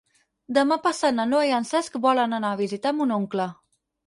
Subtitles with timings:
[0.57, 3.49] Demà passat na Noa i en Cesc volen anar a visitar mon oncle.